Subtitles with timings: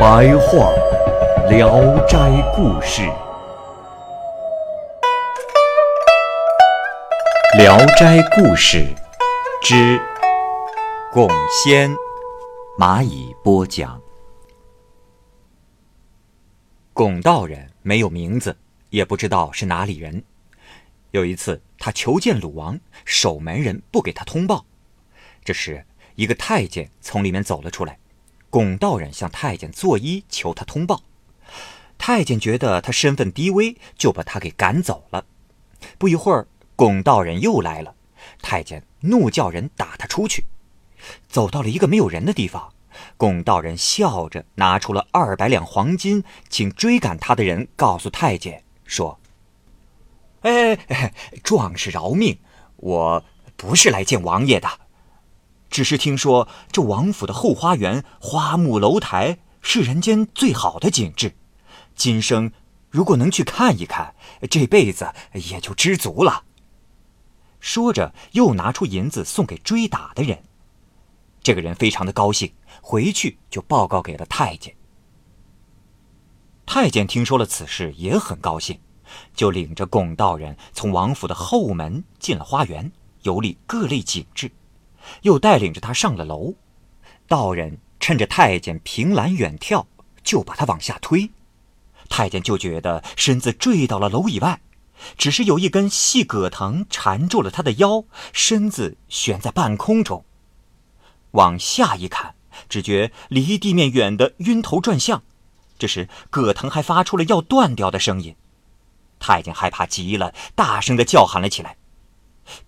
[0.00, 0.72] 白话
[1.50, 2.16] 《聊斋
[2.56, 3.02] 故事》，
[7.58, 8.78] 《聊斋故事》
[9.62, 10.00] 之
[11.12, 11.94] 巩仙，
[12.78, 14.00] 蚂蚁播讲。
[16.94, 18.56] 巩道人没有名字，
[18.88, 20.24] 也不知道是哪里人。
[21.10, 24.64] 有一次，他求见鲁王，守门人不给他通报。
[25.44, 27.99] 这时，一个太监从里面走了出来。
[28.50, 31.02] 巩道人向太监作揖，求他通报。
[31.96, 35.24] 太监觉得他身份低微，就把他给赶走了。
[35.96, 37.94] 不一会儿，巩道人又来了，
[38.42, 40.44] 太监怒叫人打他出去。
[41.28, 42.72] 走到了一个没有人的地方。
[43.16, 49.18] 龚道人笑着拿出了二百两黄金，请追赶他的人告诉太监说
[50.42, 50.76] ：“哎，
[51.42, 52.40] 壮士饶命！
[52.76, 53.24] 我
[53.56, 54.68] 不是来见王爷的，
[55.70, 61.34] 只是听说这王府的后花园花木楼台是人间最好的景致，
[61.94, 62.52] 今生
[62.90, 64.14] 如果能去看一看，
[64.50, 66.44] 这辈子也就知足了。”
[67.60, 70.42] 说着，又拿出银子送给追打的人。
[71.42, 72.52] 这个人非常的高兴。
[72.82, 74.74] 回去就报告给了太监。
[76.64, 78.80] 太监听说了此事，也很高兴，
[79.34, 82.90] 就领着龚道人从王府的后门进了花园，
[83.22, 84.50] 游历各类景致，
[85.22, 86.54] 又带领着他上了楼。
[87.26, 89.86] 道人趁着太监凭栏远眺，
[90.22, 91.30] 就把他往下推。
[92.08, 94.60] 太监就觉得身子坠到了楼以外，
[95.16, 100.24] 只是有一根细葛藤缠住了他的腰，身子悬在半空中。
[101.32, 102.34] 往下一看。
[102.68, 105.22] 只觉离地面远的晕头转向，
[105.78, 108.34] 这时葛藤还发出了要断掉的声音。
[109.18, 111.76] 太监害怕极了，大声的叫喊了起来。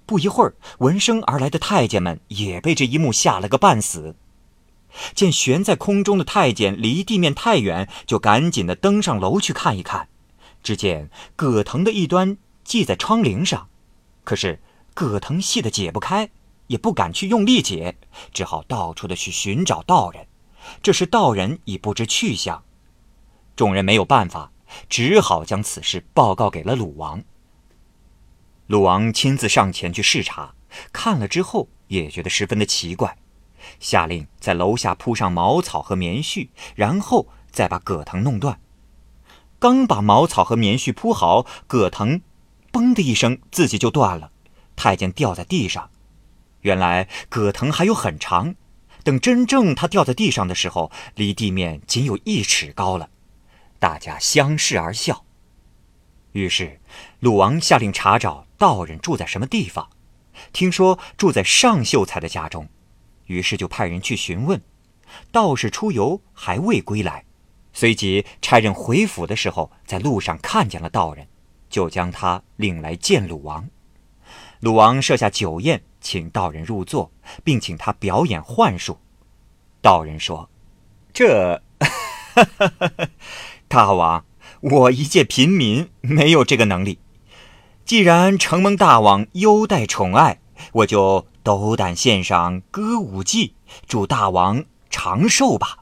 [0.06, 4.16] 不一会儿，闻声而来的太监们也被这一幕吓了个半死。
[5.14, 10.08] 见悬在空中的太监离地面太远，就赶紧的登上楼去看一看。
[10.62, 13.68] 只见葛藤的一端系在窗棂上，
[14.24, 14.60] 可是
[14.94, 16.30] 葛藤系的解不开。
[16.68, 17.96] 也不敢去用力解，
[18.32, 20.26] 只好到处的去寻找道人。
[20.80, 22.62] 这时道人已不知去向，
[23.54, 24.52] 众人没有办法，
[24.88, 27.22] 只好将此事报告给了鲁王。
[28.72, 30.54] 鲁王亲自上前去视察，
[30.94, 33.18] 看了之后也觉得十分的奇怪，
[33.78, 38.58] 下令在楼下铺上茅草和棉絮，然后再把葛藤弄断。
[39.58, 42.22] 刚把茅草和棉絮铺好，葛藤
[42.72, 44.32] “嘣”的一声自己就断了，
[44.74, 45.90] 太监掉在地上。
[46.62, 48.54] 原来葛藤还有很长，
[49.04, 53.10] 等真正他掉在地上的时候，离地面仅有一尺高了。
[53.78, 55.26] 大家相视而笑。
[56.32, 56.80] 于是，
[57.22, 59.88] 鲁王下令查找道人住在什么地方，
[60.52, 62.68] 听说住在尚秀才的家中，
[63.26, 64.60] 于是就派人去询问。
[65.30, 67.24] 道士出游还未归来，
[67.72, 71.28] 随即差人回府的时候，在路上看见了道人，
[71.70, 73.68] 就将他领来见鲁王。
[74.58, 75.84] 鲁王设下酒宴。
[76.00, 77.12] 请道人入座，
[77.44, 78.98] 并请他表演幻术。
[79.80, 80.50] 道人说
[81.14, 81.62] ：“这，
[83.68, 84.24] 大王，
[84.62, 86.98] 我一介平民，没有这个能力。
[87.84, 90.40] 既然承蒙大王优待宠爱，
[90.72, 93.54] 我就斗胆献上歌舞伎，
[93.86, 95.78] 祝大王长寿吧。”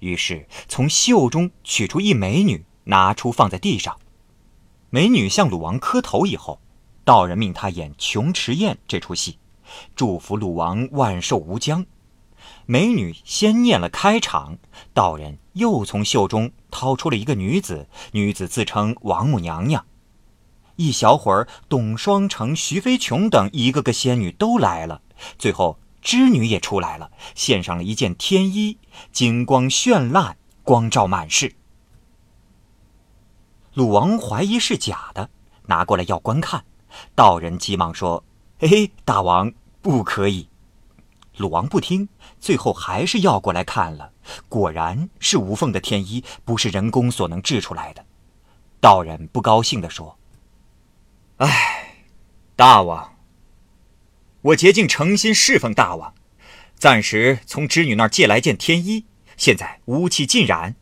[0.00, 3.98] 于是从袖中取出一美女，拿出放在地上。
[4.90, 6.60] 美女向鲁王磕头以后。
[7.04, 9.38] 道人命他演琼池宴这出戏，
[9.94, 11.86] 祝福鲁王万寿无疆。
[12.64, 14.58] 美女先念了开场，
[14.92, 19.86] 道人又从袖中掏出了一个女子，女子自称王母娘娘。
[20.76, 25.00] 一小会儿，董双成、徐飞琼等一个个仙女都来了，
[25.38, 28.78] 最后织女也出来了，献上了一件天衣，
[29.10, 31.54] 金光绚烂，光照满室。
[33.74, 35.28] 鲁王怀疑是假的，
[35.66, 36.64] 拿过来要观看。
[37.14, 38.24] 道人急忙说
[38.58, 39.52] ：“嘿嘿，大王
[39.82, 40.48] 不可以。”
[41.36, 42.08] 鲁王不听，
[42.40, 44.10] 最后还是要过来看了。
[44.48, 48.02] 果然是无缝的天衣，不是人工所能制出来的。
[48.80, 50.16] 道人不高兴地说
[51.38, 51.98] ：“哎，
[52.56, 53.14] 大王，
[54.40, 56.14] 我竭尽诚心侍奉大王，
[56.78, 59.04] 暂时从织女那儿借来件天衣，
[59.36, 60.76] 现在污气尽染，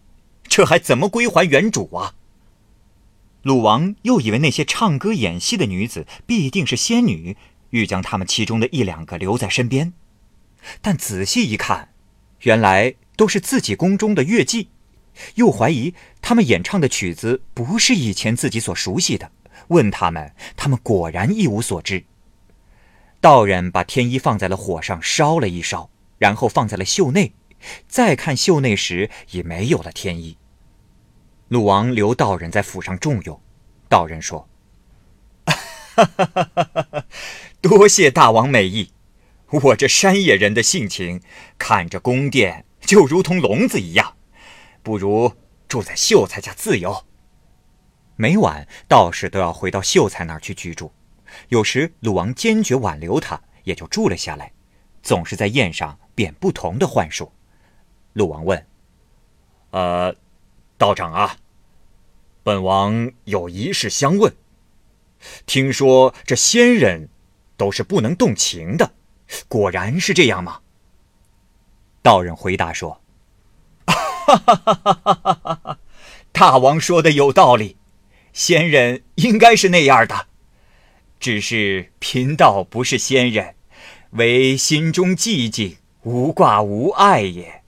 [0.44, 2.14] 这还怎么归还原主啊？
[3.42, 7.36] 鲁王又以为那些唱歌演戏的女子必定是仙女，
[7.70, 9.92] 欲将她们其中的一两个留在身边，
[10.80, 11.92] 但仔细一看，
[12.42, 14.68] 原来都是自己宫中的乐伎，
[15.34, 19.32] 又怀疑他们演唱的曲子不是以前自己所熟悉的，
[19.68, 22.04] 问他们，他们果然一无所知。
[23.20, 27.32] 道人把天衣放在了火上烧了一烧，然后放在了袖内，
[27.88, 30.36] 再看袖内时已没有了天衣。
[31.48, 33.40] 鲁王留道人在府上重用，
[33.88, 34.48] 道人说：
[37.62, 38.90] “多谢大王美意，
[39.48, 41.22] 我这山野人的性情，
[41.56, 44.16] 看着宫殿就如同笼子一样，
[44.82, 45.32] 不如
[45.66, 47.04] 住在秀才家自由。
[48.16, 50.92] 每晚道士都要回到秀才那儿去居住。”
[51.48, 54.52] 有时鲁王坚决挽留他，也就住了下来，
[55.02, 57.32] 总是在宴上变不同的幻术。
[58.12, 58.66] 鲁王问
[59.70, 60.14] ：“呃，
[60.78, 61.36] 道长啊，
[62.44, 64.32] 本王有一事相问。
[65.44, 67.08] 听说这仙人
[67.56, 68.92] 都是不能动情的，
[69.48, 70.60] 果然是这样吗？”
[72.00, 73.00] 道人回答说
[73.86, 75.78] ：“哈哈哈哈哈哈！
[76.30, 77.76] 大王说的有道理，
[78.34, 80.26] 仙人应该是那样的。”
[81.18, 83.54] 只是贫道不是仙人，
[84.10, 87.62] 唯心中寂静，无挂无碍也。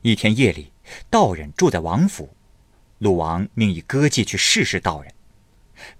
[0.00, 0.72] 一天夜里，
[1.08, 2.34] 道人住在王府，
[2.98, 5.14] 鲁王命以歌妓去试试道人。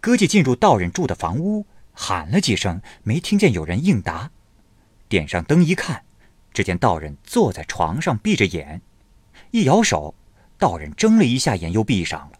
[0.00, 4.32] 歌妓进入道人住的房屋，喊了几声，没听见有人应答。
[5.08, 6.04] 点上灯一看，
[6.52, 8.82] 只见道人坐在床上闭着眼，
[9.52, 10.16] 一摇手，
[10.58, 12.38] 道人睁了一下眼又闭上了，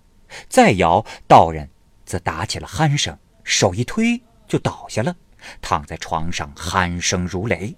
[0.49, 1.71] 再摇，道人
[2.05, 3.19] 则打起了鼾声。
[3.45, 5.17] 手一推就倒下了，
[5.61, 7.77] 躺在床上鼾声如雷。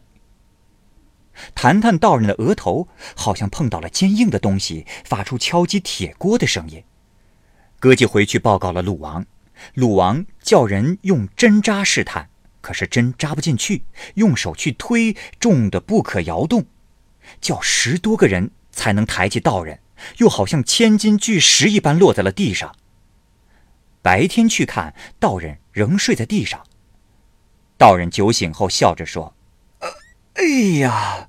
[1.55, 2.87] 弹弹道人的额头
[3.17, 6.85] 好像碰到了坚硬的东西，发出敲击铁锅的声音。
[7.81, 9.27] 歌姬回去报告了鲁王，
[9.75, 12.29] 鲁王叫人用针扎试探，
[12.61, 13.85] 可是针扎不进去，
[14.15, 16.67] 用手去推，重的不可摇动，
[17.41, 19.81] 叫十多个人才能抬起道人，
[20.19, 22.75] 又好像千斤巨石一般落在了地上。
[24.03, 26.63] 白天去看道人，仍睡在地上。
[27.79, 29.35] 道人酒醒后笑着说
[30.35, 30.45] ：“哎
[30.79, 31.29] 呀，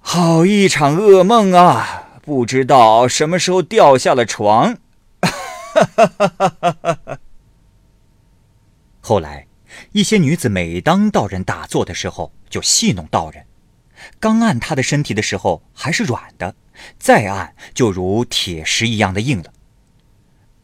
[0.00, 2.20] 好一场噩梦啊！
[2.22, 4.78] 不知道什么时候掉下了床。
[9.00, 9.46] ”后来，
[9.92, 13.46] 一些女子每当道人打坐的时候，就戏弄道人。
[14.18, 16.54] 刚按他的身体的时候还是软的，
[16.98, 19.52] 再按就如铁石一样的硬了。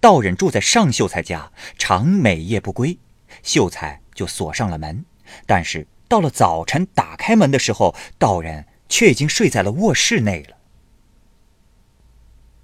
[0.00, 2.98] 道人住在上秀才家，常每夜不归，
[3.42, 5.04] 秀才就锁上了门。
[5.46, 10.56] 但是到了早晨打开门的时候，道人却已经睡在了卧室内了。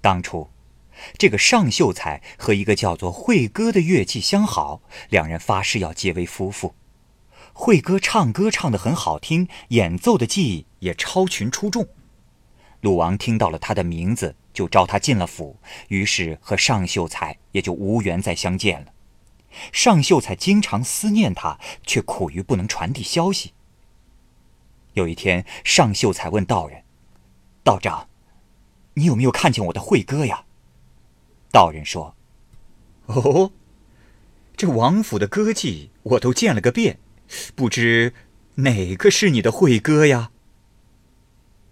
[0.01, 0.49] 当初，
[1.17, 6.75] 这个上秀才和一个叫做慧歌的乐伎相好，两人发誓要结为夫妇。
[7.61, 11.85] 慧歌唱歌唱得很好听，演奏的技艺也超群出众。
[12.79, 14.33] 鲁王听到了他的名字。
[14.51, 15.57] 就召他进了府，
[15.87, 18.87] 于是和尚秀才也就无缘再相见了。
[19.71, 23.53] 尚秀才经常思念他，却苦于不能传递消息。
[24.93, 26.83] 有一天，尚秀才问道人
[27.63, 28.09] ：“道长，
[28.95, 30.43] 你有没有看见我的慧哥呀？”
[31.53, 32.15] 道人说
[33.07, 33.51] ：“哦，
[34.57, 36.99] 这王府的歌妓我都见了个遍，
[37.55, 38.13] 不知
[38.55, 40.31] 哪个是你的慧哥呀？”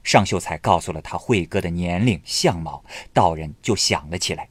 [0.03, 2.83] 尚秀才告诉了他慧哥的年龄、相貌，
[3.13, 4.49] 道人就想了起来。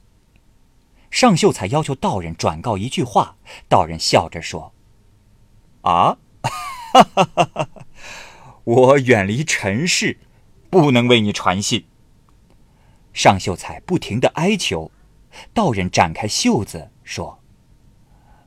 [1.09, 3.37] 尚秀才要求道人转告一句话，
[3.67, 4.73] 道人笑着说
[5.81, 6.17] ：“啊，
[6.93, 7.69] 哈哈哈哈
[8.65, 10.19] 我远离尘世，
[10.69, 11.85] 不能为你传信。”
[13.13, 14.91] 尚秀才不停的哀求，
[15.53, 17.39] 道人展开袖子说：“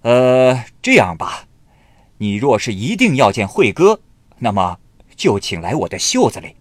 [0.02, 1.49] 呃，这样吧，
[2.23, 4.03] 你若是一定要见慧哥，
[4.41, 4.79] 那么
[5.17, 6.55] 就请来我的袖子里。”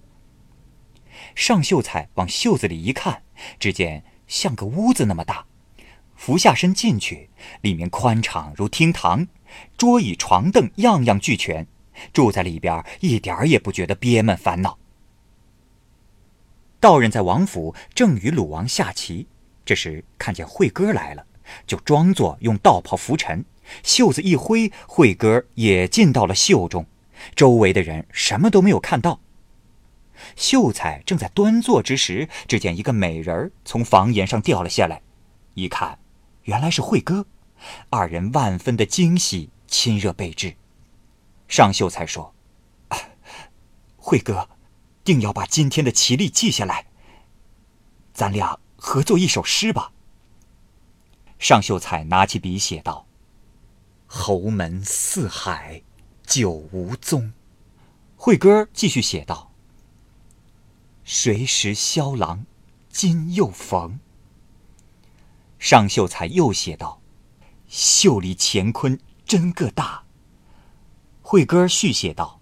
[1.36, 3.24] 尚秀才往袖子里一看，
[3.60, 5.46] 只见像个屋子那么大，
[6.16, 7.30] 俯下身进去，
[7.62, 9.28] 里面宽敞如厅堂，
[9.78, 11.68] 桌椅床凳样样俱全，
[12.13, 14.78] 住在里边一点儿也不觉得憋闷烦恼。
[16.80, 19.28] 道人在王府正与鲁王下棋，
[19.66, 21.25] 这时看见慧哥来了，
[21.68, 23.44] 就装作用道袍拂尘，
[23.84, 26.86] 袖子一挥，慧哥也进到了袖中，
[27.36, 29.20] 周围的人什么都没有看到。
[30.36, 35.02] 秀才正在端坐之时，只见一个美人从房檐上掉了下来，
[35.54, 35.98] 一看，
[36.44, 37.26] 原来是慧哥，
[37.90, 40.56] 二人万分的惊喜，亲热备至。
[41.48, 42.34] 尚秀才说
[43.98, 44.50] ：“慧哥，
[45.04, 46.86] 定要把今天的奇历记下来。
[48.14, 49.92] 咱俩合作一首诗吧。
[51.40, 53.08] 尚秀才拿起笔写道
[54.12, 55.84] ：“侯门四海
[56.25, 57.32] 久无踪。”
[58.18, 59.51] 惠哥继续写道
[61.06, 62.46] ：“谁识萧郎
[62.89, 64.00] 今又逢？”
[65.60, 67.01] 尚秀才又写道
[67.70, 70.04] ：“袖里乾坤真个大。”
[71.22, 72.42] 惠哥续写道：“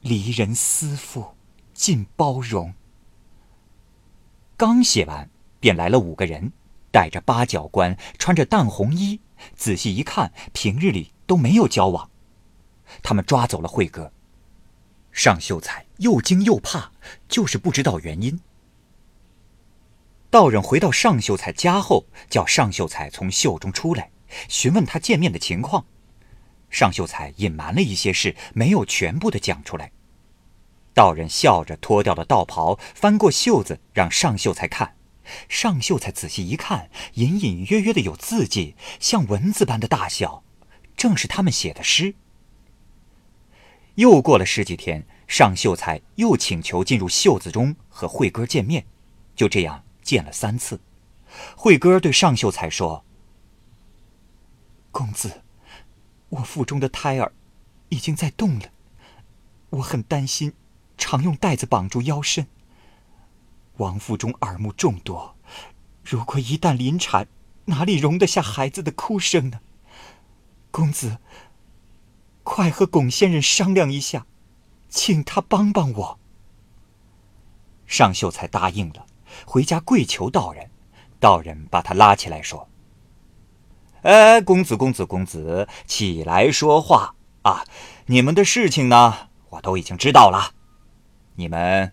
[0.00, 1.34] 离人思妇
[1.74, 2.72] 尽包容。”
[4.56, 5.28] 刚写完，
[5.58, 6.52] 便来了五个人，
[6.96, 9.20] 戴着八角冠，穿着淡红衣。
[9.54, 12.10] 仔细一看，平日里都没有交往。
[13.02, 14.10] 他们抓走了慧哥。
[15.12, 16.92] 尚秀才又惊又怕，
[17.28, 18.40] 就是不知道原因。
[20.30, 24.10] 道人回到尚秀才家后，叫尚秀才从袖中出来，
[24.48, 25.84] 询问他见面的情况。
[26.70, 29.92] 尚秀才隐瞒了一些事，没有全部的讲出来。
[30.94, 34.95] 道人笑着脱掉了道袍，翻过袖子让尚秀才看。
[35.48, 40.42] 尚秀才仔细一看，隐隐约约的有字迹，像蚊子般的大小，
[40.96, 42.14] 正是他们写的诗。
[43.96, 48.86] 又过了十几天，尚秀才又请求进入袖子中和慧哥见面，
[49.34, 50.80] 就这样见了三次。
[51.56, 53.04] 慧哥对尚秀才说
[54.92, 55.42] ：“公子，
[56.28, 57.32] 我腹中的胎儿
[57.88, 58.70] 已经在动了，
[59.70, 60.52] 我很担心，
[60.96, 62.46] 常用带子绑住腰身。
[63.76, 65.36] 王府中耳目众多，
[66.02, 67.28] 如果一旦临产，
[67.66, 69.60] 哪里容得下孩子的哭声呢？
[70.70, 71.18] 公子。”
[72.48, 74.24] 快和巩先生商量一下，
[74.88, 76.18] 请他帮帮我。
[77.86, 79.04] 尚秀才答应了，
[79.44, 80.70] 回家跪求道人。
[81.18, 82.68] 道人把他拉起来说
[84.02, 87.64] ：“哎，公子，公子，公子，起来说话啊！
[88.06, 90.52] 你们的事情呢，我都已经知道了。
[91.34, 91.92] 你们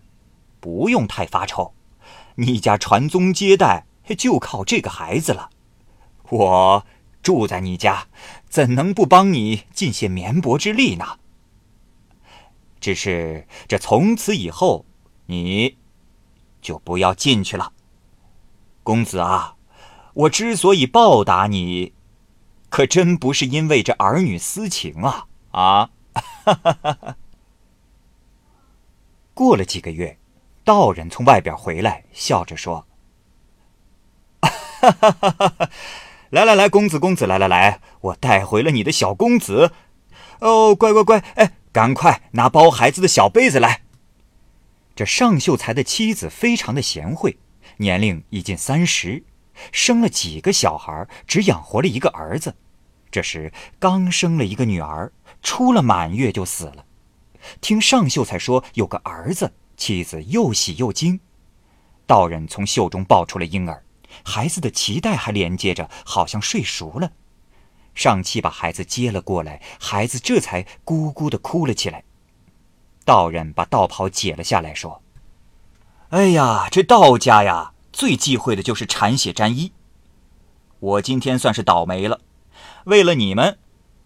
[0.64, 1.74] 不用太发愁，
[2.36, 3.84] 你家传宗接代
[4.16, 5.50] 就靠这个孩子了。
[6.30, 6.86] 我。”
[7.24, 8.08] 住在你家，
[8.50, 11.18] 怎能不帮你尽些绵薄之力呢？
[12.78, 14.84] 只是这从此以后，
[15.24, 15.78] 你
[16.60, 17.72] 就不要进去了，
[18.82, 19.56] 公子啊！
[20.12, 21.94] 我之所以报答你，
[22.68, 25.26] 可真不是因为这儿女私情啊！
[25.52, 25.90] 啊！
[29.32, 30.18] 过了几个月，
[30.64, 32.86] 道人从外边回来，笑着说：“！”
[36.30, 39.70] 来来来，公子公子，来来来，我带回了你的小公子，
[40.40, 43.82] 哦，乖乖乖，哎，赶快拿包孩子的小杯子来。
[44.96, 47.38] 这尚秀才的妻子非常的贤惠，
[47.76, 49.22] 年龄已近三十，
[49.70, 52.56] 生了几个小孩，只养活了一个儿子。
[53.10, 56.84] 这时刚生了一个女儿，出了满月就死了。
[57.60, 61.20] 听尚秀才说有个儿子，妻子又喜又惊。
[62.06, 63.82] 道人从袖中抱出了婴儿。
[64.22, 67.10] 孩子的脐带还连接着，好像睡熟了。
[67.94, 72.04] 上气把孩子接了过来，孩子这才咕咕的哭了起来。
[73.04, 75.02] 道人把道袍解了下来，说
[76.10, 79.72] ：“哎呀，这道家呀，最忌讳的就是产血沾衣。
[80.78, 82.20] 我今天算是倒霉了，
[82.84, 83.58] 为了你们，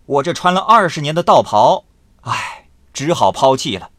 [0.07, 1.85] 我这穿了二十年的道袍，
[2.23, 3.91] 唉，只好抛弃了。”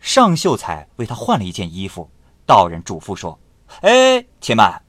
[0.00, 2.10] 尚秀才为他换了一件衣服，
[2.46, 3.38] 道人嘱咐说
[3.82, 4.82] ：“哎，且慢。”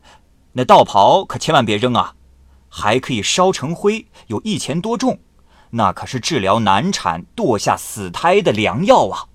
[0.53, 2.15] 那道袍可千万别扔啊，
[2.69, 5.19] 还可以烧成灰，有一钱多重，
[5.69, 9.29] 那可是治疗难产、堕下死胎的良药啊！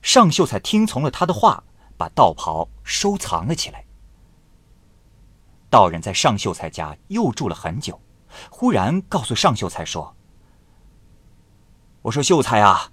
[0.00, 1.62] 尚秀才听从了他的话，
[1.96, 3.84] 把道袍收藏了起来。
[5.68, 8.00] 道人在尚秀才家又住了很久，
[8.50, 10.16] 忽然告诉尚秀才说
[12.02, 12.92] ：“我说秀才啊，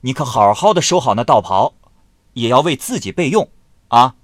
[0.00, 1.74] 你可好好的收好那道袍，
[2.34, 3.48] 也要为自己备用
[3.88, 4.16] 啊。”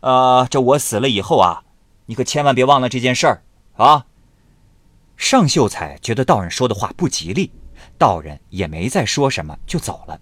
[0.00, 1.64] 呃，这我死了以后啊，
[2.06, 3.42] 你可千万别忘了这件事儿
[3.76, 4.06] 啊！
[5.16, 7.50] 尚秀才觉得道人说的话不吉利，
[7.98, 10.20] 道人也没再说什么，就走了。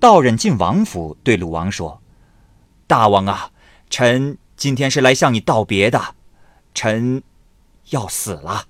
[0.00, 2.02] 道人进王府，对鲁王说
[2.88, 3.52] ：“大王啊，
[3.88, 6.16] 臣今天是来向你道别的，
[6.74, 7.22] 臣
[7.90, 8.66] 要死了。”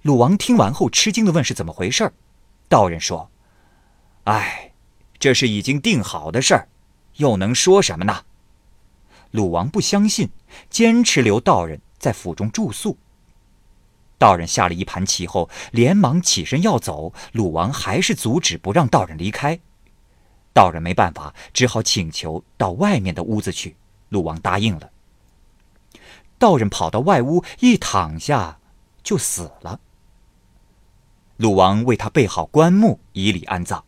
[0.00, 2.10] 鲁王听完后吃惊的问：“是怎么回事？”
[2.70, 3.30] 道人说
[4.24, 4.72] ：“哎，
[5.18, 6.68] 这是已经定好的事儿，
[7.16, 8.24] 又能说什么呢？”
[9.32, 10.30] 鲁王不相信，
[10.70, 12.96] 坚持留道人在府中住宿。
[14.16, 19.58] 道人下了一盘棋后，连忙起身要走，鲁王还是阻止不让道人离开。
[20.52, 23.76] 道人没办法，只好请求到外面的屋子去。
[24.10, 24.90] 鲁王答应了。
[26.38, 28.60] 道人跑到外屋一躺下，
[29.02, 29.80] 就死了。
[31.36, 33.84] 鲁王为他备好棺木，以礼安葬，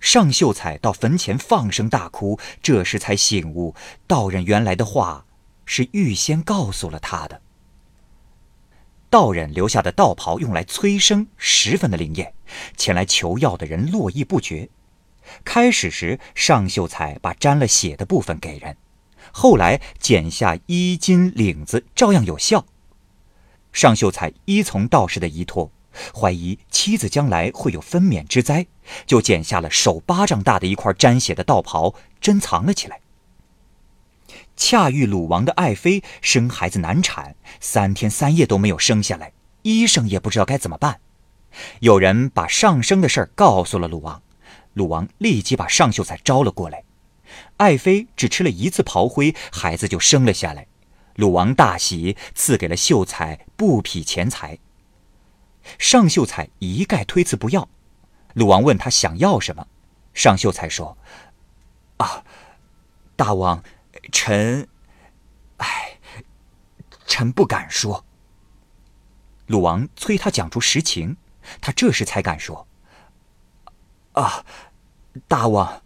[0.00, 3.74] 尚秀才到坟前放声大哭，这时才醒悟，
[4.06, 5.26] 道人原来的话
[5.64, 7.40] 是预先告诉了他的。
[9.10, 12.34] 道人留下的道袍用来催生，十分的灵验，
[12.76, 14.68] 前来求药的人络绎不绝。
[15.44, 18.76] 开始时，尚秀才把沾了血的部分给人，
[19.32, 22.66] 后来剪下衣襟领子，照样有效。
[23.72, 25.70] 尚秀才依从道士的依托，
[26.14, 28.66] 怀疑妻子将来会有分娩之灾，
[29.06, 33.00] 就剪下了手巴掌大的一块沾血的道袍，珍藏了起来。
[34.56, 41.00] 恰遇鲁王的爱妃生孩子难产，三天三夜都没有生下来，医生也不知道该怎么办。
[41.80, 44.22] 有人把上生的事儿告诉了鲁王，
[44.74, 46.82] 鲁王立即把尚秀才招了过来。
[47.58, 50.66] 爱妃只吃了一次炮灰，孩子就生了下来。
[51.14, 54.58] 鲁王大喜，赐给了秀才布匹钱财。
[55.78, 57.68] 尚秀才一概推辞不要。
[58.34, 59.66] 鲁王问他想要什么，
[60.14, 60.96] 尚秀才说
[61.98, 62.24] ：“啊，
[63.16, 63.62] 大王。”
[64.12, 64.66] 臣，
[65.58, 65.98] 哎，
[67.04, 68.04] 臣不敢说。
[69.46, 71.16] 鲁王催他讲出实情，
[71.60, 72.66] 他这时才敢说
[74.12, 74.46] ：“啊，
[75.26, 75.82] 大王，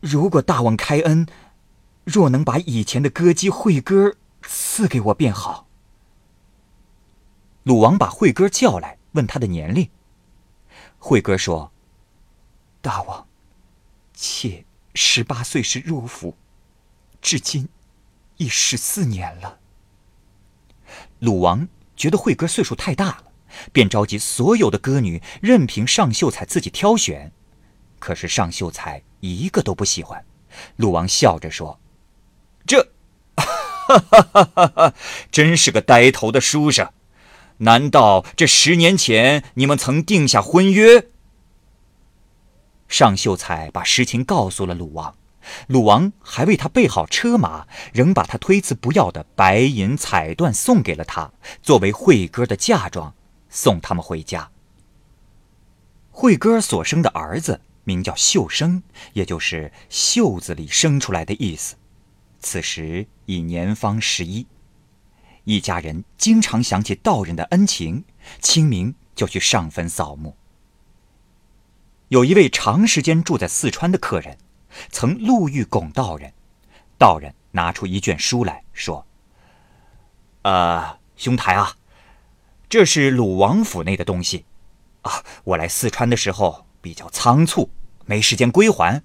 [0.00, 1.28] 如果大王开恩，
[2.04, 5.68] 若能把以前的歌姬慧歌赐给我便好。”
[7.64, 9.88] 鲁王把慧哥叫来，问他的年龄。
[10.98, 11.72] 慧哥说
[12.82, 13.26] ：“大王，
[14.14, 14.64] 妾
[14.94, 16.36] 十八岁时入府。”
[17.22, 17.68] 至今
[18.38, 19.60] 已十四年了。
[21.20, 23.24] 鲁王觉得慧哥岁数太大了，
[23.72, 27.32] 便召集所有的歌女，任凭尚秀才自己挑选。
[28.00, 30.24] 可是尚秀才一个都不喜欢。
[30.74, 31.78] 鲁王笑着说
[32.66, 32.92] ：“这，
[33.38, 34.94] 哈哈哈哈哈，
[35.30, 36.92] 真是个呆头的书生。
[37.58, 41.08] 难道这十年前你们曾定下婚约？”
[42.88, 45.14] 尚秀才把实情告诉了鲁王。
[45.66, 53.12] 鲁王还为他备好车马，仍把他推辞不要的白银彩缎送给了他，作为慧哥的嫁妆，
[53.48, 54.50] 送他们回家。
[56.10, 58.84] 慧哥所生的儿子名叫秀生，
[59.14, 61.74] 也就是“袖子里生出来的”意思。
[62.38, 64.46] 此时已年方十一，
[65.44, 68.04] 一家人经常想起道人的恩情，
[68.40, 70.36] 清明就去上坟扫墓。
[72.08, 74.38] 有一位长时间住在四川的客人。
[74.90, 76.32] 曾路遇龚道人，
[76.96, 79.06] 道人拿出一卷书来说
[80.40, 81.76] ：“呃，兄台啊，
[82.70, 84.46] 这是鲁王府内的东西，
[85.02, 87.68] 啊，我来四川的时候比较仓促，
[88.06, 89.02] 没时间归还，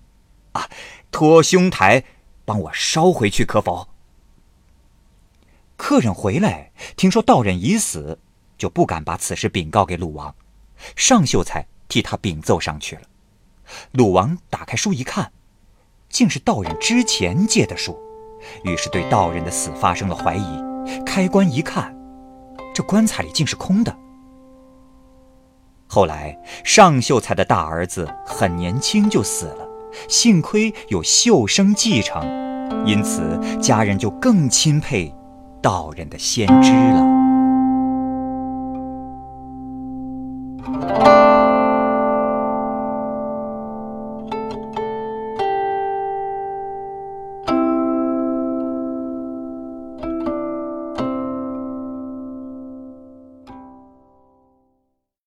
[0.54, 0.70] 啊，
[1.12, 2.06] 托兄台
[2.46, 3.90] 帮我捎回去，可否？”
[5.78, 8.20] 客人回来听说道人已死，
[8.58, 10.36] 就不敢把此事禀告给鲁王，
[10.96, 13.04] 尚秀才替他禀奏上去了。
[13.94, 15.32] 鲁王打开书一看。
[16.10, 18.00] 竟是道人之前借的书，
[18.64, 21.04] 于是对道人的死发生了怀疑。
[21.06, 21.94] 开棺一看，
[22.74, 23.94] 这棺材里竟是空的。
[25.86, 29.68] 后来尚秀才的大儿子很年轻就死了，
[30.08, 32.26] 幸亏有秀生继承，
[32.86, 35.14] 因此家人就更钦佩
[35.68, 37.18] 道人的先知了。